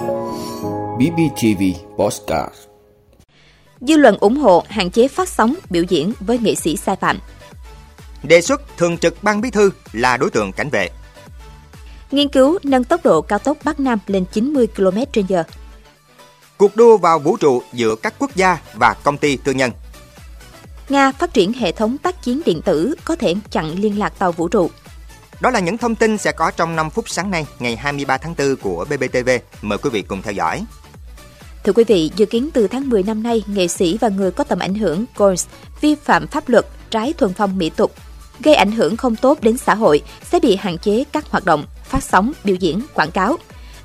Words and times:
BBTV 0.00 1.62
Postcard 1.96 2.54
Dư 3.80 3.96
luận 3.96 4.16
ủng 4.20 4.36
hộ 4.36 4.64
hạn 4.68 4.90
chế 4.90 5.08
phát 5.08 5.28
sóng 5.28 5.54
biểu 5.70 5.82
diễn 5.82 6.12
với 6.20 6.38
nghệ 6.38 6.54
sĩ 6.54 6.76
sai 6.76 6.96
phạm. 6.96 7.18
Đề 8.22 8.40
xuất 8.40 8.76
thường 8.76 8.98
trực 8.98 9.22
ban 9.22 9.40
bí 9.40 9.50
thư 9.50 9.70
là 9.92 10.16
đối 10.16 10.30
tượng 10.30 10.52
cảnh 10.52 10.68
vệ. 10.70 10.88
Nghiên 12.10 12.28
cứu 12.28 12.58
nâng 12.62 12.84
tốc 12.84 13.00
độ 13.04 13.20
cao 13.20 13.38
tốc 13.38 13.58
Bắc 13.64 13.80
Nam 13.80 13.98
lên 14.06 14.24
90 14.32 14.66
km/h. 14.76 15.44
Cuộc 16.56 16.76
đua 16.76 16.96
vào 16.96 17.18
vũ 17.18 17.36
trụ 17.36 17.62
giữa 17.72 17.94
các 17.94 18.14
quốc 18.18 18.36
gia 18.36 18.58
và 18.74 18.94
công 19.02 19.16
ty 19.16 19.36
tư 19.36 19.52
nhân. 19.52 19.70
Nga 20.88 21.12
phát 21.12 21.34
triển 21.34 21.52
hệ 21.52 21.72
thống 21.72 21.98
tác 21.98 22.22
chiến 22.22 22.40
điện 22.46 22.62
tử 22.64 22.94
có 23.04 23.16
thể 23.16 23.34
chặn 23.50 23.74
liên 23.78 23.98
lạc 23.98 24.18
tàu 24.18 24.32
vũ 24.32 24.48
trụ. 24.48 24.70
Đó 25.40 25.50
là 25.50 25.60
những 25.60 25.78
thông 25.78 25.94
tin 25.94 26.18
sẽ 26.18 26.32
có 26.32 26.50
trong 26.50 26.76
5 26.76 26.90
phút 26.90 27.08
sáng 27.08 27.30
nay, 27.30 27.46
ngày 27.58 27.76
23 27.76 28.18
tháng 28.18 28.34
4 28.38 28.56
của 28.56 28.84
BBTV. 28.84 29.30
Mời 29.62 29.78
quý 29.78 29.90
vị 29.90 30.02
cùng 30.02 30.22
theo 30.22 30.32
dõi. 30.32 30.64
Thưa 31.64 31.72
quý 31.72 31.84
vị, 31.84 32.10
dự 32.16 32.26
kiến 32.26 32.50
từ 32.52 32.66
tháng 32.66 32.88
10 32.88 33.02
năm 33.02 33.22
nay, 33.22 33.44
nghệ 33.46 33.68
sĩ 33.68 33.98
và 34.00 34.08
người 34.08 34.30
có 34.30 34.44
tầm 34.44 34.58
ảnh 34.58 34.74
hưởng 34.74 35.04
Goals 35.16 35.46
vi 35.80 35.94
phạm 35.94 36.26
pháp 36.26 36.48
luật 36.48 36.66
trái 36.90 37.12
thuần 37.12 37.32
phong 37.32 37.58
mỹ 37.58 37.70
tục, 37.70 37.92
gây 38.40 38.54
ảnh 38.54 38.72
hưởng 38.72 38.96
không 38.96 39.16
tốt 39.16 39.38
đến 39.42 39.58
xã 39.58 39.74
hội 39.74 40.02
sẽ 40.30 40.40
bị 40.40 40.56
hạn 40.56 40.78
chế 40.78 41.04
các 41.12 41.26
hoạt 41.30 41.44
động, 41.44 41.64
phát 41.84 42.02
sóng, 42.02 42.32
biểu 42.44 42.56
diễn, 42.56 42.80
quảng 42.94 43.10
cáo. 43.10 43.36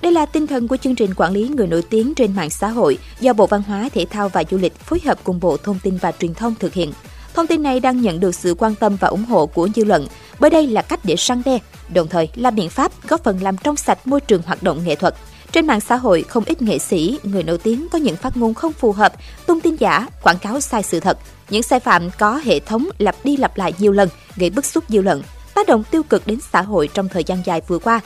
Đây 0.01 0.11
là 0.11 0.25
tinh 0.25 0.47
thần 0.47 0.67
của 0.67 0.77
chương 0.77 0.95
trình 0.95 1.13
quản 1.13 1.33
lý 1.33 1.47
người 1.47 1.67
nổi 1.67 1.81
tiếng 1.89 2.13
trên 2.15 2.35
mạng 2.35 2.49
xã 2.49 2.67
hội 2.67 2.97
do 3.19 3.33
Bộ 3.33 3.47
Văn 3.47 3.61
hóa, 3.67 3.89
Thể 3.93 4.05
thao 4.09 4.29
và 4.29 4.43
Du 4.51 4.57
lịch 4.57 4.79
phối 4.79 5.01
hợp 5.05 5.19
cùng 5.23 5.39
Bộ 5.39 5.57
Thông 5.57 5.79
tin 5.83 5.97
và 5.97 6.11
Truyền 6.11 6.33
thông 6.33 6.55
thực 6.55 6.73
hiện. 6.73 6.93
Thông 7.33 7.47
tin 7.47 7.63
này 7.63 7.79
đang 7.79 8.01
nhận 8.01 8.19
được 8.19 8.35
sự 8.35 8.55
quan 8.57 8.75
tâm 8.75 8.97
và 8.99 9.07
ủng 9.07 9.25
hộ 9.25 9.45
của 9.45 9.69
dư 9.75 9.83
luận, 9.83 10.07
bởi 10.39 10.49
đây 10.49 10.67
là 10.67 10.81
cách 10.81 10.99
để 11.03 11.15
săn 11.15 11.41
đe, 11.45 11.59
đồng 11.93 12.07
thời 12.07 12.29
là 12.35 12.51
biện 12.51 12.69
pháp 12.69 12.91
góp 13.07 13.23
phần 13.23 13.43
làm 13.43 13.57
trong 13.57 13.75
sạch 13.75 14.07
môi 14.07 14.21
trường 14.21 14.41
hoạt 14.41 14.63
động 14.63 14.81
nghệ 14.85 14.95
thuật. 14.95 15.15
Trên 15.51 15.67
mạng 15.67 15.81
xã 15.81 15.95
hội, 15.95 16.23
không 16.23 16.43
ít 16.45 16.61
nghệ 16.61 16.79
sĩ, 16.79 17.19
người 17.23 17.43
nổi 17.43 17.57
tiếng 17.57 17.87
có 17.91 17.97
những 17.97 18.15
phát 18.15 18.37
ngôn 18.37 18.53
không 18.53 18.73
phù 18.73 18.91
hợp, 18.91 19.13
tung 19.45 19.61
tin 19.61 19.75
giả, 19.75 20.07
quảng 20.23 20.37
cáo 20.37 20.59
sai 20.59 20.83
sự 20.83 20.99
thật. 20.99 21.17
Những 21.49 21.63
sai 21.63 21.79
phạm 21.79 22.09
có 22.19 22.41
hệ 22.43 22.59
thống 22.59 22.89
lặp 22.97 23.15
đi 23.23 23.37
lặp 23.37 23.57
lại 23.57 23.73
nhiều 23.79 23.91
lần, 23.91 24.09
gây 24.35 24.49
bức 24.49 24.65
xúc 24.65 24.83
dư 24.89 25.01
luận, 25.01 25.23
tác 25.53 25.67
động 25.67 25.83
tiêu 25.91 26.03
cực 26.03 26.27
đến 26.27 26.39
xã 26.53 26.61
hội 26.61 26.89
trong 26.93 27.09
thời 27.09 27.23
gian 27.23 27.41
dài 27.45 27.61
vừa 27.67 27.79
qua. 27.79 27.99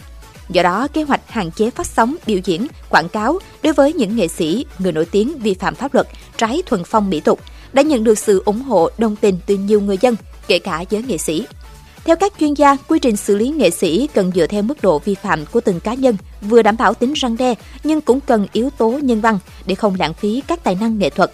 Do 0.49 0.63
đó, 0.63 0.87
kế 0.93 1.03
hoạch 1.03 1.21
hạn 1.27 1.51
chế 1.51 1.69
phát 1.69 1.87
sóng, 1.87 2.15
biểu 2.25 2.39
diễn, 2.43 2.67
quảng 2.89 3.09
cáo 3.09 3.39
đối 3.63 3.73
với 3.73 3.93
những 3.93 4.15
nghệ 4.15 4.27
sĩ, 4.27 4.65
người 4.79 4.91
nổi 4.91 5.05
tiếng 5.05 5.39
vi 5.39 5.53
phạm 5.53 5.75
pháp 5.75 5.93
luật, 5.93 6.07
trái 6.37 6.63
thuần 6.65 6.83
phong 6.83 7.09
mỹ 7.09 7.19
tục 7.19 7.39
đã 7.73 7.81
nhận 7.81 8.03
được 8.03 8.19
sự 8.19 8.41
ủng 8.45 8.61
hộ 8.61 8.89
đồng 8.97 9.15
tình 9.15 9.39
từ 9.45 9.55
nhiều 9.57 9.81
người 9.81 9.97
dân, 10.01 10.15
kể 10.47 10.59
cả 10.59 10.83
giới 10.89 11.03
nghệ 11.03 11.17
sĩ. 11.17 11.45
Theo 12.05 12.15
các 12.15 12.33
chuyên 12.39 12.53
gia, 12.53 12.77
quy 12.87 12.99
trình 12.99 13.15
xử 13.15 13.35
lý 13.35 13.49
nghệ 13.49 13.69
sĩ 13.69 14.07
cần 14.13 14.31
dựa 14.35 14.47
theo 14.47 14.61
mức 14.61 14.81
độ 14.81 14.99
vi 14.99 15.15
phạm 15.15 15.45
của 15.45 15.61
từng 15.61 15.79
cá 15.79 15.93
nhân, 15.93 16.17
vừa 16.41 16.61
đảm 16.61 16.77
bảo 16.77 16.93
tính 16.93 17.13
răng 17.13 17.37
đe 17.37 17.53
nhưng 17.83 18.01
cũng 18.01 18.19
cần 18.19 18.47
yếu 18.53 18.69
tố 18.69 18.89
nhân 18.89 19.21
văn 19.21 19.39
để 19.65 19.75
không 19.75 19.95
lãng 19.99 20.13
phí 20.13 20.41
các 20.47 20.63
tài 20.63 20.75
năng 20.75 20.99
nghệ 20.99 21.09
thuật. 21.09 21.31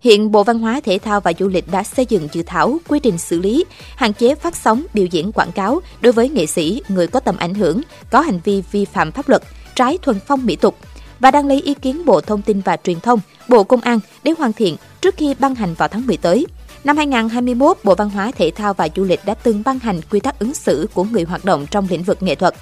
Hiện 0.00 0.32
Bộ 0.32 0.44
Văn 0.44 0.58
hóa, 0.58 0.80
Thể 0.84 0.98
thao 0.98 1.20
và 1.20 1.32
Du 1.38 1.48
lịch 1.48 1.70
đã 1.70 1.82
xây 1.82 2.06
dựng 2.08 2.28
dự 2.32 2.42
thảo 2.46 2.78
quy 2.88 2.98
trình 2.98 3.18
xử 3.18 3.40
lý, 3.40 3.64
hạn 3.96 4.12
chế 4.12 4.34
phát 4.34 4.56
sóng, 4.56 4.82
biểu 4.94 5.06
diễn 5.06 5.32
quảng 5.32 5.52
cáo 5.52 5.80
đối 6.00 6.12
với 6.12 6.28
nghệ 6.28 6.46
sĩ, 6.46 6.82
người 6.88 7.06
có 7.06 7.20
tầm 7.20 7.36
ảnh 7.36 7.54
hưởng, 7.54 7.80
có 8.10 8.20
hành 8.20 8.40
vi 8.44 8.62
vi 8.72 8.84
phạm 8.84 9.12
pháp 9.12 9.28
luật, 9.28 9.42
trái 9.74 9.98
thuần 10.02 10.20
phong 10.26 10.46
mỹ 10.46 10.56
tục 10.56 10.76
và 11.20 11.30
đang 11.30 11.46
lấy 11.46 11.60
ý 11.60 11.74
kiến 11.74 12.04
Bộ 12.04 12.20
Thông 12.20 12.42
tin 12.42 12.60
và 12.60 12.76
Truyền 12.76 13.00
thông, 13.00 13.20
Bộ 13.48 13.64
Công 13.64 13.80
an 13.80 14.00
để 14.22 14.32
hoàn 14.38 14.52
thiện 14.52 14.76
trước 15.00 15.14
khi 15.16 15.34
ban 15.38 15.54
hành 15.54 15.74
vào 15.74 15.88
tháng 15.88 16.06
10 16.06 16.16
tới. 16.16 16.46
Năm 16.86 16.96
2021, 16.96 17.76
Bộ 17.84 17.94
Văn 17.94 18.10
hóa, 18.10 18.30
Thể 18.36 18.50
thao 18.50 18.74
và 18.74 18.88
Du 18.96 19.04
lịch 19.04 19.20
đã 19.24 19.34
từng 19.34 19.62
ban 19.64 19.78
hành 19.78 20.00
quy 20.10 20.20
tắc 20.20 20.38
ứng 20.38 20.54
xử 20.54 20.88
của 20.94 21.04
người 21.04 21.22
hoạt 21.22 21.44
động 21.44 21.66
trong 21.70 21.86
lĩnh 21.90 22.02
vực 22.02 22.22
nghệ 22.22 22.34
thuật. 22.34 22.54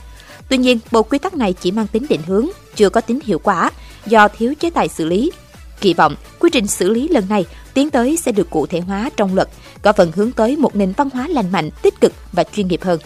Tuy 0.49 0.57
nhiên, 0.57 0.79
bộ 0.93 1.03
quy 1.03 1.19
tắc 1.19 1.35
này 1.35 1.53
chỉ 1.53 1.71
mang 1.71 1.87
tính 1.87 2.07
định 2.09 2.21
hướng, 2.27 2.47
chưa 2.75 2.89
có 2.89 3.01
tính 3.01 3.19
hiệu 3.25 3.39
quả 3.39 3.71
do 4.07 4.29
thiếu 4.29 4.55
chế 4.61 4.71
tài 4.71 4.89
xử 4.89 5.05
lý. 5.05 5.33
Kỳ 5.81 5.95
vọng, 5.95 6.15
quy 6.39 6.51
trình 6.53 6.67
xử 6.67 6.91
lý 6.91 7.09
lần 7.09 7.29
này 7.29 7.47
tiến 7.75 7.91
tới 7.91 8.17
sẽ 8.17 8.33
được 8.33 8.51
cụ 8.51 8.67
thể 8.67 8.81
hóa 8.81 9.11
trong 9.17 9.35
luật, 9.35 9.49
có 9.83 9.93
phần 9.93 10.13
hướng 10.15 10.33
tới 10.33 10.57
một 10.57 10.77
nền 10.77 10.93
văn 10.97 11.09
hóa 11.13 11.29
lành 11.29 11.53
mạnh, 11.53 11.71
tích 11.83 12.01
cực 12.01 12.13
và 12.33 12.45
chuyên 12.45 12.69
nghiệp 12.69 12.83
hơn. 12.83 13.01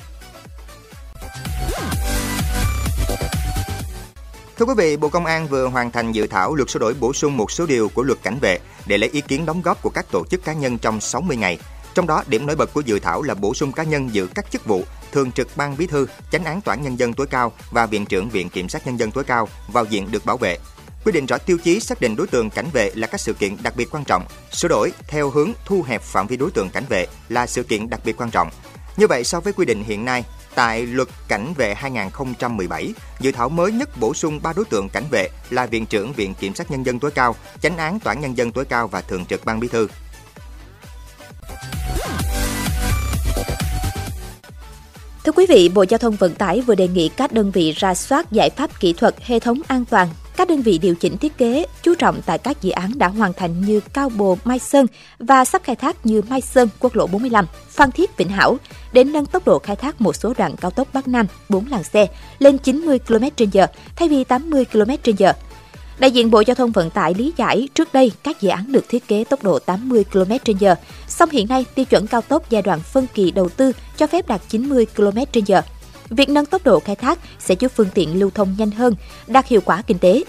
Thưa 4.59 4.65
quý 4.65 4.75
vị, 4.77 4.97
Bộ 4.97 5.09
Công 5.09 5.27
an 5.27 5.49
vừa 5.49 5.67
hoàn 5.67 5.91
thành 5.91 6.13
dự 6.13 6.27
thảo 6.27 6.55
luật 6.55 6.71
sửa 6.71 6.79
đổi 6.79 6.95
bổ 6.95 7.13
sung 7.13 7.37
một 7.37 7.51
số 7.51 7.67
điều 7.67 7.89
của 7.89 8.03
luật 8.03 8.19
cảnh 8.23 8.39
vệ 8.41 8.59
để 8.87 8.99
lấy 8.99 9.11
ý 9.11 9.21
kiến 9.21 9.47
đóng 9.47 9.63
góp 9.63 9.83
của 9.83 9.91
các 9.91 10.07
tổ 10.11 10.25
chức 10.31 10.45
cá 10.45 10.53
nhân 10.53 10.79
trong 10.79 11.01
60 11.01 11.37
ngày. 11.37 11.59
Trong 11.95 12.07
đó, 12.07 12.25
điểm 12.27 12.47
nổi 12.47 12.57
bật 12.57 12.75
của 12.75 12.81
dự 12.81 12.99
thảo 12.99 13.23
là 13.23 13.35
bổ 13.35 13.55
sung 13.55 13.73
cá 13.73 13.83
nhân 13.83 14.15
giữ 14.15 14.29
các 14.35 14.51
chức 14.51 14.65
vụ 14.67 14.85
thường 15.13 15.33
trực 15.33 15.57
ban 15.57 15.77
bí 15.77 15.87
thư, 15.87 16.07
chánh 16.33 16.45
án 16.45 16.61
tòa 16.61 16.75
án 16.75 16.83
nhân 16.83 16.99
dân 16.99 17.13
tối 17.13 17.27
cao 17.27 17.53
và 17.71 17.87
viện 17.87 18.07
trưởng 18.07 18.31
viện 18.31 18.49
kiểm 18.49 18.69
sát 18.69 18.87
nhân 18.87 18.99
dân 18.99 19.11
tối 19.11 19.25
cao 19.25 19.49
vào 19.73 19.85
diện 19.85 20.11
được 20.11 20.25
bảo 20.25 20.37
vệ. 20.37 20.59
Quy 21.05 21.13
định 21.13 21.27
rõ 21.27 21.39
tiêu 21.39 21.59
chí 21.65 21.81
xác 21.81 22.01
định 22.01 22.17
đối 22.17 22.27
tượng 22.27 22.51
cảnh 22.51 22.67
vệ 22.73 22.91
là 22.95 23.07
các 23.07 23.21
sự 23.21 23.33
kiện 23.33 23.57
đặc 23.63 23.77
biệt 23.77 23.89
quan 23.91 24.05
trọng, 24.05 24.25
sửa 24.53 24.69
đổi 24.69 24.93
theo 25.09 25.31
hướng 25.31 25.53
thu 25.65 25.83
hẹp 25.83 26.03
phạm 26.03 26.27
vi 26.27 26.37
đối 26.37 26.51
tượng 26.51 26.71
cảnh 26.71 26.85
vệ 26.89 27.07
là 27.29 27.47
sự 27.47 27.63
kiện 27.63 27.91
đặc 27.91 28.01
biệt 28.05 28.17
quan 28.17 28.31
trọng. 28.31 28.51
Như 28.97 29.07
vậy 29.07 29.25
so 29.25 29.41
với 29.41 29.53
quy 29.53 29.67
định 29.67 29.85
hiện 29.85 30.05
nay, 30.05 30.25
Tại 30.55 30.87
luật 30.87 31.09
cảnh 31.29 31.55
vệ 31.57 31.75
2017, 31.75 32.95
dự 33.21 33.33
thảo 33.33 33.49
mới 33.49 33.73
nhất 33.73 33.89
bổ 34.01 34.15
sung 34.15 34.41
3 34.43 34.53
đối 34.53 34.65
tượng 34.65 34.89
cảnh 34.89 35.05
vệ 35.11 35.29
là 35.51 35.67
Viện 35.67 35.87
trưởng 35.87 36.13
Viện 36.13 36.35
Kiểm 36.35 36.55
sát 36.55 36.71
Nhân 36.71 36.87
dân 36.87 36.99
tối 36.99 37.11
cao, 37.11 37.37
Chánh 37.63 37.77
án 37.77 38.01
Tòa 38.01 38.13
án 38.13 38.21
Nhân 38.21 38.37
dân 38.37 38.53
tối 38.53 38.65
cao 38.65 38.89
và 38.89 39.01
Thường 39.01 39.25
trực 39.25 39.45
Ban 39.45 39.61
Bí 39.61 39.69
thư. 39.69 39.89
Thưa 45.25 45.33
quý 45.33 45.47
vị, 45.49 45.69
Bộ 45.69 45.85
Giao 45.89 45.99
thông 45.99 46.17
Vận 46.17 46.35
tải 46.35 46.61
vừa 46.61 46.75
đề 46.75 46.89
nghị 46.89 47.09
các 47.09 47.33
đơn 47.33 47.51
vị 47.51 47.73
ra 47.73 47.95
soát 47.95 48.33
giải 48.33 48.51
pháp 48.51 48.81
kỹ 48.81 48.93
thuật 48.93 49.15
hệ 49.25 49.39
thống 49.39 49.61
an 49.69 49.85
toàn 49.85 50.09
các 50.39 50.49
đơn 50.49 50.63
vị 50.63 50.79
điều 50.79 50.95
chỉnh 50.95 51.17
thiết 51.17 51.39
kế 51.39 51.67
chú 51.83 51.95
trọng 51.95 52.21
tại 52.27 52.39
các 52.39 52.63
dự 52.63 52.71
án 52.71 52.99
đã 52.99 53.09
hoàn 53.09 53.33
thành 53.33 53.61
như 53.61 53.81
Cao 53.93 54.09
Bồ 54.09 54.39
Mai 54.45 54.59
Sơn 54.59 54.87
và 55.19 55.45
sắp 55.45 55.63
khai 55.65 55.77
thác 55.77 56.07
như 56.07 56.23
Mai 56.23 56.41
Sơn 56.41 56.69
quốc 56.81 56.97
lộ 56.97 57.07
45, 57.07 57.47
Phan 57.69 57.91
Thiết 57.91 58.17
Vĩnh 58.17 58.29
Hảo 58.29 58.57
để 58.93 59.05
nâng 59.05 59.27
tốc 59.27 59.47
độ 59.47 59.59
khai 59.59 59.77
thác 59.77 60.01
một 60.01 60.17
số 60.17 60.35
đoạn 60.39 60.57
cao 60.57 60.71
tốc 60.71 60.89
Bắc 60.93 61.09
Nam 61.09 61.27
4 61.49 61.67
làn 61.71 61.85
xe 61.85 62.07
lên 62.39 62.59
90 62.59 62.99
km/h 63.09 63.67
thay 63.97 64.09
vì 64.09 64.25
80 64.25 64.65
km/h. 64.73 65.33
Đại 65.99 66.11
diện 66.11 66.31
Bộ 66.31 66.41
Giao 66.41 66.55
thông 66.55 66.73
Vận 66.73 66.91
tải 66.91 67.15
lý 67.15 67.33
giải 67.37 67.69
trước 67.75 67.93
đây 67.93 68.13
các 68.23 68.41
dự 68.41 68.49
án 68.49 68.73
được 68.73 68.85
thiết 68.89 69.09
kế 69.09 69.25
tốc 69.25 69.43
độ 69.43 69.59
80 69.59 70.05
km/h, 70.13 70.75
song 71.09 71.31
hiện 71.31 71.49
nay 71.49 71.65
tiêu 71.75 71.85
chuẩn 71.85 72.07
cao 72.07 72.21
tốc 72.21 72.51
giai 72.51 72.63
đoạn 72.63 72.81
phân 72.81 73.07
kỳ 73.15 73.31
đầu 73.31 73.49
tư 73.49 73.73
cho 73.97 74.07
phép 74.07 74.29
đạt 74.29 74.41
90 74.49 74.87
km/h. 74.97 75.63
Việc 76.11 76.29
nâng 76.29 76.47
tốc 76.47 76.65
độ 76.65 76.81
khai 76.81 76.97
thác 76.97 77.19
sẽ 77.39 77.55
giúp 77.59 77.73
phương 77.75 77.89
tiện 77.95 78.19
lưu 78.19 78.31
thông 78.35 78.55
nhanh 78.59 78.71
hơn, 78.71 78.95
đạt 79.27 79.47
hiệu 79.49 79.61
quả 79.65 79.83
kinh 79.83 79.99
tế. 79.99 80.25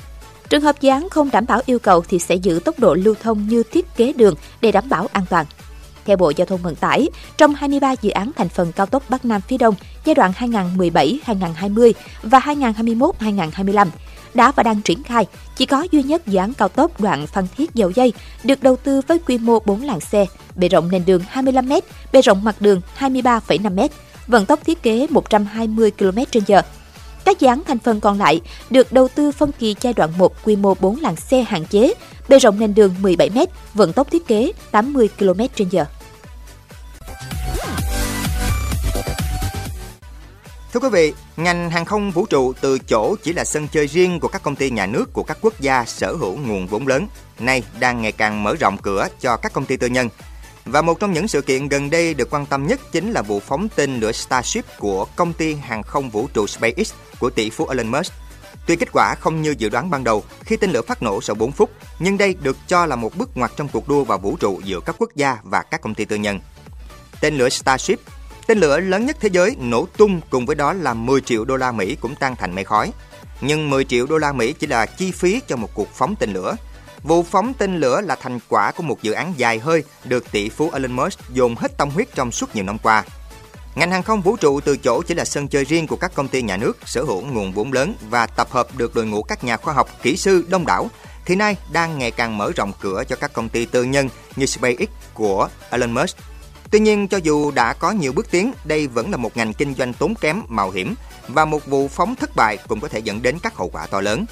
Trường 0.50 0.62
hợp 0.62 0.82
dự 0.82 0.90
án 0.90 1.10
không 1.10 1.30
đảm 1.32 1.46
bảo 1.46 1.62
yêu 1.66 1.80
cầu 1.80 2.04
thì 2.10 2.20
sẽ 2.20 2.36
giữ 2.36 2.60
tốc 2.66 2.80
độ 2.80 2.94
lưu 2.94 3.16
thông 3.22 3.48
như 3.48 3.64
thiết 3.64 3.96
kế 3.96 4.14
đường 4.14 4.36
để 4.62 4.72
đảm 4.72 4.90
bảo 4.90 5.08
an 5.14 5.26
toàn. 5.30 5.46
Theo 6.06 6.18
Bộ 6.18 6.30
Giao 6.36 6.46
thông 6.46 6.62
Vận 6.62 6.76
tải, 6.76 7.10
trong 7.38 7.56
23 7.56 7.96
dự 8.02 8.10
án 8.10 8.32
thành 8.38 8.50
phần 8.50 8.72
cao 8.72 8.86
tốc 8.86 9.04
Bắc 9.10 9.26
Nam 9.26 9.42
phía 9.42 9.58
Đông 9.58 9.76
giai 10.06 10.16
đoạn 10.16 10.32
2017-2020 10.38 11.94
và 12.24 12.40
2021-2025 12.40 13.88
đã 14.34 14.52
và 14.52 14.64
đang 14.64 14.82
triển 14.82 15.04
khai, 15.04 15.26
chỉ 15.56 15.66
có 15.66 15.88
duy 15.92 16.04
nhất 16.04 16.28
dự 16.28 16.38
án 16.38 16.54
cao 16.54 16.68
tốc 16.68 17.02
đoạn 17.02 17.28
Phan 17.28 17.48
Thiết 17.58 17.74
Dầu 17.74 17.92
Dây 17.96 18.14
được 18.44 18.64
đầu 18.64 18.76
tư 18.76 19.02
với 19.08 19.20
quy 19.20 19.38
mô 19.38 19.60
4 19.60 19.84
làn 19.84 20.00
xe, 20.00 20.26
bề 20.56 20.70
rộng 20.70 20.92
nền 20.92 21.06
đường 21.06 21.22
25m, 21.34 21.82
bề 22.14 22.22
rộng 22.22 22.44
mặt 22.44 22.56
đường 22.60 22.82
23,5m, 23.00 23.88
vận 24.30 24.46
tốc 24.46 24.60
thiết 24.66 24.84
kế 24.84 25.08
120 25.10 25.92
km/h. 25.98 26.62
Các 27.26 27.40
dự 27.40 27.48
án 27.48 27.62
thành 27.68 27.80
phần 27.80 28.02
còn 28.02 28.18
lại 28.18 28.42
được 28.70 28.94
đầu 28.94 29.08
tư 29.08 29.32
phân 29.32 29.52
kỳ 29.60 29.76
giai 29.82 29.94
đoạn 29.94 30.10
1 30.18 30.34
quy 30.44 30.56
mô 30.56 30.74
4 30.80 31.00
làn 31.00 31.16
xe 31.16 31.42
hạn 31.42 31.66
chế, 31.66 31.94
bề 32.30 32.40
rộng 32.40 32.60
nền 32.60 32.74
đường 32.74 32.96
17m, 33.02 33.46
vận 33.74 33.94
tốc 33.94 34.12
thiết 34.12 34.28
kế 34.28 34.52
80 34.72 35.10
km/h. 35.20 35.86
Thưa 40.74 40.80
quý 40.80 40.90
vị, 40.92 41.14
ngành 41.38 41.70
hàng 41.70 41.86
không 41.86 42.12
vũ 42.12 42.26
trụ 42.26 42.54
từ 42.62 42.80
chỗ 42.80 43.16
chỉ 43.24 43.34
là 43.34 43.46
sân 43.46 43.68
chơi 43.68 43.88
riêng 43.88 44.20
của 44.20 44.28
các 44.28 44.44
công 44.44 44.56
ty 44.56 44.70
nhà 44.70 44.86
nước 44.86 45.14
của 45.14 45.24
các 45.24 45.38
quốc 45.42 45.54
gia 45.60 45.86
sở 45.86 46.14
hữu 46.14 46.38
nguồn 46.38 46.68
vốn 46.68 46.88
lớn, 46.88 47.08
nay 47.40 47.64
đang 47.80 48.02
ngày 48.02 48.12
càng 48.12 48.44
mở 48.44 48.56
rộng 48.56 48.78
cửa 48.78 49.08
cho 49.20 49.38
các 49.38 49.54
công 49.54 49.66
ty 49.66 49.78
tư 49.78 49.88
nhân 49.88 50.10
và 50.72 50.82
một 50.82 51.00
trong 51.00 51.14
những 51.14 51.28
sự 51.28 51.42
kiện 51.42 51.68
gần 51.68 51.90
đây 51.90 52.14
được 52.14 52.30
quan 52.30 52.46
tâm 52.46 52.68
nhất 52.68 52.80
chính 52.92 53.12
là 53.12 53.22
vụ 53.22 53.40
phóng 53.40 53.68
tên 53.76 54.00
lửa 54.00 54.12
Starship 54.12 54.66
của 54.80 55.06
công 55.16 55.34
ty 55.34 55.56
hàng 55.56 55.84
không 55.84 56.10
vũ 56.10 56.28
trụ 56.34 56.48
SpaceX 56.48 56.94
của 57.20 57.30
tỷ 57.30 57.50
phú 57.50 57.68
Elon 57.68 57.88
Musk. 57.88 58.14
Tuy 58.68 58.76
kết 58.76 58.90
quả 58.94 59.16
không 59.16 59.42
như 59.42 59.56
dự 59.58 59.70
đoán 59.70 59.90
ban 59.90 60.04
đầu 60.04 60.24
khi 60.42 60.58
tên 60.58 60.72
lửa 60.72 60.82
phát 60.82 61.04
nổ 61.04 61.22
sau 61.22 61.36
4 61.36 61.52
phút, 61.52 61.70
nhưng 62.00 62.18
đây 62.18 62.36
được 62.42 62.58
cho 62.68 62.86
là 62.86 62.96
một 62.96 63.18
bước 63.18 63.38
ngoặt 63.38 63.52
trong 63.58 63.68
cuộc 63.68 63.88
đua 63.88 64.04
vào 64.04 64.18
vũ 64.18 64.38
trụ 64.40 64.62
giữa 64.64 64.80
các 64.80 64.96
quốc 65.00 65.10
gia 65.16 65.38
và 65.44 65.62
các 65.62 65.82
công 65.82 65.96
ty 65.96 66.06
tư 66.06 66.16
nhân. 66.16 66.40
Tên 67.22 67.38
lửa 67.38 67.50
Starship, 67.50 68.00
tên 68.48 68.60
lửa 68.60 68.80
lớn 68.80 69.06
nhất 69.06 69.18
thế 69.20 69.30
giới 69.32 69.56
nổ 69.60 69.88
tung 69.98 70.22
cùng 70.30 70.46
với 70.46 70.56
đó 70.56 70.74
là 70.74 70.94
10 70.94 71.22
triệu 71.22 71.46
đô 71.46 71.58
la 71.58 71.72
Mỹ 71.72 71.98
cũng 72.02 72.16
tan 72.16 72.36
thành 72.36 72.56
mây 72.56 72.64
khói. 72.64 72.92
Nhưng 73.42 73.70
10 73.70 73.86
triệu 73.86 74.06
đô 74.06 74.18
la 74.18 74.32
Mỹ 74.32 74.54
chỉ 74.54 74.68
là 74.68 74.86
chi 74.86 75.12
phí 75.12 75.42
cho 75.48 75.56
một 75.56 75.70
cuộc 75.74 75.94
phóng 75.94 76.16
tên 76.16 76.34
lửa, 76.34 76.56
Vụ 77.04 77.24
phóng 77.24 77.54
tên 77.54 77.80
lửa 77.80 78.02
là 78.02 78.16
thành 78.16 78.40
quả 78.50 78.72
của 78.72 78.84
một 78.84 79.02
dự 79.02 79.12
án 79.12 79.34
dài 79.38 79.60
hơi 79.60 79.84
được 80.04 80.32
tỷ 80.32 80.50
phú 80.50 80.70
Elon 80.74 80.92
Musk 80.92 81.20
dồn 81.34 81.56
hết 81.56 81.78
tâm 81.78 81.90
huyết 81.90 82.16
trong 82.16 82.32
suốt 82.32 82.56
nhiều 82.56 82.64
năm 82.64 82.78
qua. 82.84 83.04
Ngành 83.76 83.92
hàng 83.92 84.04
không 84.04 84.22
vũ 84.22 84.36
trụ 84.36 84.60
từ 84.60 84.78
chỗ 84.78 85.02
chỉ 85.02 85.14
là 85.14 85.26
sân 85.26 85.48
chơi 85.48 85.66
riêng 85.66 85.88
của 85.88 85.96
các 85.96 86.12
công 86.16 86.28
ty 86.28 86.42
nhà 86.42 86.58
nước 86.58 86.78
sở 86.86 87.04
hữu 87.04 87.22
nguồn 87.22 87.54
vốn 87.54 87.74
lớn 87.74 87.96
và 88.10 88.28
tập 88.28 88.48
hợp 88.52 88.78
được 88.78 88.96
đội 88.96 89.06
ngũ 89.06 89.24
các 89.24 89.44
nhà 89.44 89.58
khoa 89.58 89.74
học, 89.74 89.90
kỹ 90.02 90.18
sư 90.18 90.46
đông 90.50 90.66
đảo 90.66 90.90
thì 91.26 91.36
nay 91.36 91.58
đang 91.72 92.00
ngày 92.00 92.12
càng 92.12 92.38
mở 92.38 92.52
rộng 92.56 92.72
cửa 92.80 93.04
cho 93.10 93.16
các 93.16 93.34
công 93.34 93.50
ty 93.50 93.66
tư 93.66 93.84
nhân 93.84 94.10
như 94.36 94.46
SpaceX 94.46 94.90
của 95.14 95.50
Elon 95.70 95.92
Musk. 95.92 96.18
Tuy 96.72 96.80
nhiên, 96.80 97.08
cho 97.08 97.18
dù 97.18 97.52
đã 97.52 97.74
có 97.74 97.92
nhiều 97.92 98.14
bước 98.14 98.32
tiến, 98.32 98.52
đây 98.66 98.88
vẫn 98.88 99.12
là 99.12 99.18
một 99.18 99.38
ngành 99.38 99.54
kinh 99.54 99.74
doanh 99.74 99.94
tốn 99.94 100.16
kém, 100.16 100.42
mạo 100.48 100.72
hiểm 100.72 100.96
và 101.28 101.46
một 101.46 101.66
vụ 101.66 101.88
phóng 101.88 102.16
thất 102.16 102.36
bại 102.36 102.58
cũng 102.68 102.80
có 102.80 102.88
thể 102.88 103.00
dẫn 103.00 103.22
đến 103.22 103.38
các 103.44 103.56
hậu 103.56 103.70
quả 103.70 103.88
to 103.88 104.02
lớn. 104.02 104.26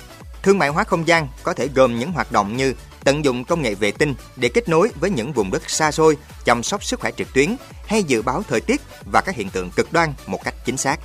Thương 0.44 0.58
mại 0.60 0.70
hóa 0.70 0.84
không 0.84 1.08
gian 1.08 1.28
có 1.44 1.54
thể 1.54 1.70
gồm 1.76 2.00
những 2.00 2.12
hoạt 2.12 2.32
động 2.32 2.58
như 2.58 2.74
tận 3.04 3.26
dụng 3.26 3.44
công 3.44 3.62
nghệ 3.62 3.76
vệ 3.76 3.92
tinh 3.92 4.14
để 4.36 4.50
kết 4.50 4.70
nối 4.70 4.90
với 5.00 5.10
những 5.10 5.34
vùng 5.34 5.52
đất 5.52 5.70
xa 5.70 5.92
xôi, 5.92 6.18
chăm 6.46 6.64
sóc 6.64 6.84
sức 6.84 7.00
khỏe 7.00 7.12
trực 7.18 7.34
tuyến 7.34 7.56
hay 7.86 8.04
dự 8.04 8.22
báo 8.22 8.44
thời 8.48 8.62
tiết 8.62 8.82
và 9.12 9.22
các 9.22 9.36
hiện 9.36 9.50
tượng 9.50 9.70
cực 9.70 9.94
đoan 9.94 10.14
một 10.28 10.44
cách 10.44 10.56
chính 10.66 10.78
xác. 10.78 11.00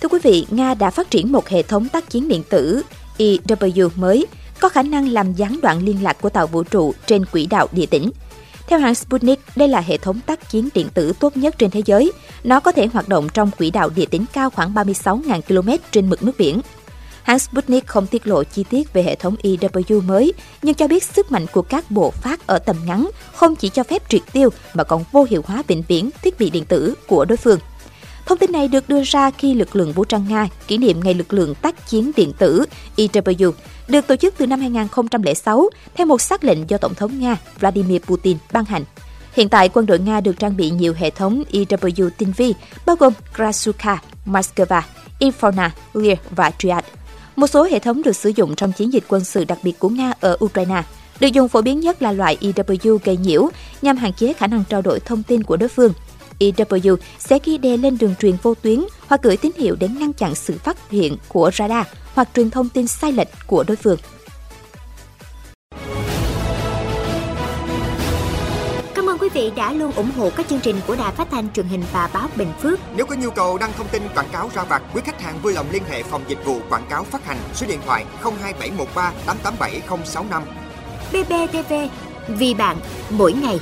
Thưa 0.00 0.08
quý 0.08 0.18
vị, 0.22 0.46
Nga 0.50 0.74
đã 0.74 0.90
phát 0.90 1.10
triển 1.10 1.32
một 1.32 1.48
hệ 1.48 1.62
thống 1.62 1.88
tác 1.88 2.10
chiến 2.10 2.28
điện 2.28 2.42
tử 2.50 2.82
EW 3.18 3.88
mới 3.96 4.26
có 4.60 4.68
khả 4.68 4.82
năng 4.82 5.08
làm 5.08 5.32
gián 5.32 5.58
đoạn 5.62 5.78
liên 5.82 6.02
lạc 6.02 6.16
của 6.20 6.30
tàu 6.30 6.46
vũ 6.46 6.62
trụ 6.62 6.94
trên 7.06 7.24
quỹ 7.24 7.46
đạo 7.46 7.68
địa 7.72 7.86
tĩnh. 7.86 8.10
Theo 8.66 8.78
hãng 8.78 8.94
Sputnik, 8.94 9.40
đây 9.56 9.68
là 9.68 9.80
hệ 9.80 9.96
thống 9.96 10.20
tác 10.26 10.50
chiến 10.50 10.68
điện 10.74 10.88
tử 10.94 11.12
tốt 11.20 11.36
nhất 11.36 11.54
trên 11.58 11.70
thế 11.70 11.82
giới. 11.84 12.12
Nó 12.44 12.60
có 12.60 12.72
thể 12.72 12.86
hoạt 12.86 13.08
động 13.08 13.28
trong 13.34 13.50
quỹ 13.58 13.70
đạo 13.70 13.90
địa 13.96 14.06
tĩnh 14.06 14.24
cao 14.32 14.50
khoảng 14.50 14.74
36.000 14.74 15.40
km 15.42 15.70
trên 15.90 16.08
mực 16.10 16.22
nước 16.22 16.32
biển. 16.38 16.60
Hãng 17.22 17.38
Sputnik 17.38 17.86
không 17.86 18.06
tiết 18.06 18.26
lộ 18.26 18.44
chi 18.44 18.64
tiết 18.70 18.92
về 18.92 19.02
hệ 19.02 19.14
thống 19.14 19.36
EW 19.42 20.02
mới, 20.02 20.32
nhưng 20.62 20.74
cho 20.74 20.88
biết 20.88 21.04
sức 21.04 21.32
mạnh 21.32 21.46
của 21.52 21.62
các 21.62 21.90
bộ 21.90 22.10
phát 22.10 22.46
ở 22.46 22.58
tầm 22.58 22.76
ngắn 22.86 23.10
không 23.32 23.56
chỉ 23.56 23.68
cho 23.68 23.82
phép 23.82 24.08
triệt 24.08 24.22
tiêu 24.32 24.48
mà 24.74 24.84
còn 24.84 25.04
vô 25.12 25.26
hiệu 25.30 25.42
hóa 25.46 25.62
vĩnh 25.66 25.82
viễn 25.88 26.10
thiết 26.22 26.38
bị 26.38 26.50
điện 26.50 26.64
tử 26.64 26.94
của 27.06 27.24
đối 27.24 27.36
phương. 27.36 27.58
Thông 28.26 28.38
tin 28.38 28.52
này 28.52 28.68
được 28.68 28.88
đưa 28.88 29.02
ra 29.04 29.30
khi 29.30 29.54
lực 29.54 29.76
lượng 29.76 29.92
vũ 29.92 30.04
trang 30.04 30.26
Nga 30.28 30.48
kỷ 30.66 30.78
niệm 30.78 31.00
ngày 31.04 31.14
lực 31.14 31.32
lượng 31.32 31.54
tác 31.54 31.88
chiến 31.88 32.10
điện 32.16 32.32
tử 32.38 32.64
EW 32.96 33.52
được 33.88 34.06
tổ 34.06 34.16
chức 34.16 34.34
từ 34.38 34.46
năm 34.46 34.60
2006 34.60 35.70
theo 35.94 36.06
một 36.06 36.20
xác 36.20 36.44
lệnh 36.44 36.70
do 36.70 36.78
Tổng 36.78 36.94
thống 36.94 37.20
Nga 37.20 37.36
Vladimir 37.60 38.02
Putin 38.02 38.36
ban 38.52 38.64
hành. 38.64 38.84
Hiện 39.32 39.48
tại, 39.48 39.68
quân 39.72 39.86
đội 39.86 39.98
Nga 39.98 40.20
được 40.20 40.38
trang 40.38 40.56
bị 40.56 40.70
nhiều 40.70 40.94
hệ 40.98 41.10
thống 41.10 41.42
EW 41.52 42.10
tinh 42.18 42.32
vi, 42.36 42.54
bao 42.86 42.96
gồm 42.96 43.12
Krasuka, 43.34 44.02
Moscow, 44.26 44.82
Infona, 45.20 45.70
Lear 45.94 46.18
và 46.30 46.50
Triad. 46.58 46.84
Một 47.36 47.46
số 47.46 47.64
hệ 47.64 47.78
thống 47.78 48.02
được 48.02 48.16
sử 48.16 48.32
dụng 48.36 48.54
trong 48.54 48.72
chiến 48.72 48.92
dịch 48.92 49.04
quân 49.08 49.24
sự 49.24 49.44
đặc 49.44 49.58
biệt 49.62 49.78
của 49.78 49.88
Nga 49.88 50.12
ở 50.20 50.36
Ukraine. 50.44 50.82
Được 51.20 51.28
dùng 51.32 51.48
phổ 51.48 51.62
biến 51.62 51.80
nhất 51.80 52.02
là 52.02 52.12
loại 52.12 52.36
EW 52.40 52.98
gây 53.04 53.16
nhiễu 53.16 53.48
nhằm 53.82 53.96
hạn 53.96 54.12
chế 54.12 54.32
khả 54.32 54.46
năng 54.46 54.64
trao 54.68 54.82
đổi 54.82 55.00
thông 55.00 55.22
tin 55.22 55.42
của 55.42 55.56
đối 55.56 55.68
phương– 55.68 55.92
EW 56.40 56.96
sẽ 57.18 57.38
ghi 57.44 57.58
đề 57.58 57.76
lên 57.76 57.98
đường 57.98 58.14
truyền 58.20 58.36
vô 58.42 58.54
tuyến 58.54 58.80
hoặc 59.06 59.22
gửi 59.22 59.36
tín 59.36 59.52
hiệu 59.56 59.76
để 59.80 59.88
ngăn 59.88 60.12
chặn 60.12 60.34
sự 60.34 60.58
phát 60.64 60.90
hiện 60.90 61.16
của 61.28 61.50
radar 61.54 61.86
hoặc 62.14 62.28
truyền 62.34 62.50
thông 62.50 62.68
tin 62.68 62.86
sai 62.86 63.12
lệch 63.12 63.28
của 63.46 63.64
đối 63.68 63.76
phương. 63.76 63.98
Cảm 68.94 69.08
ơn 69.08 69.18
quý 69.18 69.28
vị 69.34 69.50
đã 69.56 69.72
luôn 69.72 69.92
ủng 69.92 70.10
hộ 70.16 70.30
các 70.36 70.48
chương 70.48 70.60
trình 70.60 70.76
của 70.86 70.96
Đài 70.96 71.12
Phát 71.12 71.28
thanh 71.30 71.52
truyền 71.52 71.66
hình 71.66 71.82
và 71.92 72.10
báo 72.12 72.28
Bình 72.36 72.52
Phước. 72.62 72.78
Nếu 72.96 73.06
có 73.06 73.14
nhu 73.14 73.30
cầu 73.30 73.58
đăng 73.58 73.72
thông 73.76 73.88
tin 73.88 74.02
quảng 74.14 74.28
cáo 74.32 74.50
ra 74.54 74.64
vặt, 74.64 74.82
quý 74.94 75.00
khách 75.04 75.20
hàng 75.20 75.38
vui 75.42 75.52
lòng 75.52 75.66
liên 75.72 75.82
hệ 75.90 76.02
phòng 76.02 76.24
dịch 76.28 76.44
vụ 76.44 76.60
quảng 76.68 76.86
cáo 76.90 77.04
phát 77.04 77.24
hành 77.24 77.38
số 77.54 77.66
điện 77.66 77.80
thoại 77.86 78.04
02713 78.22 79.12
887065. 79.26 80.42
BBTV, 81.12 81.74
vì 82.28 82.54
bạn, 82.54 82.76
mỗi 83.10 83.32
ngày. 83.32 83.58